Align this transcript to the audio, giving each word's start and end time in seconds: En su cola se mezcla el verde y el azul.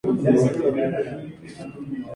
En 0.03 0.13
su 0.17 0.23
cola 0.23 0.33
se 0.33 0.43
mezcla 0.43 0.65
el 0.67 0.71
verde 0.73 1.37
y 1.43 1.45
el 1.45 1.53
azul. 1.53 2.05